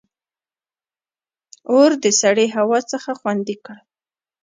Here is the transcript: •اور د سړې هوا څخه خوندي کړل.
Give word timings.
•اور 1.73 1.91
د 2.03 2.05
سړې 2.21 2.47
هوا 2.57 2.79
څخه 2.91 3.09
خوندي 3.19 3.55
کړل. 3.65 3.79